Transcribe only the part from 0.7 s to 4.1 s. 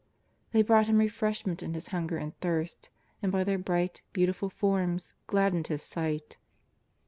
Him refreshment in His hunger and thirst, and by their bright,